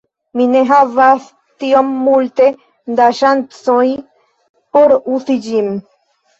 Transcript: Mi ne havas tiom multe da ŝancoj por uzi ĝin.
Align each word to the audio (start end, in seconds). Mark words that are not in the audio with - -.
Mi 0.39 0.45
ne 0.51 0.61
havas 0.69 1.27
tiom 1.65 1.91
multe 2.07 2.49
da 3.01 3.11
ŝancoj 3.21 3.87
por 4.75 4.99
uzi 5.21 5.41
ĝin. 5.49 5.75